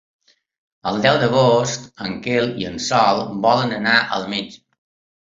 [0.91, 4.63] El deu d'agost en Quel i en Sol volen anar al metge.